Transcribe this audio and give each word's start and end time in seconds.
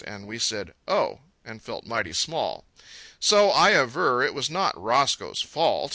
And 0.03 0.25
we 0.25 0.39
said 0.39 0.73
"Oh," 0.87 1.19
and 1.45 1.61
felt 1.61 1.85
mighty 1.85 2.13
small. 2.13 2.65
So 3.19 3.51
I 3.51 3.79
aver, 3.79 4.23
it 4.23 4.33
was 4.33 4.49
not 4.49 4.75
Roscoe's 4.75 5.43
fault. 5.43 5.89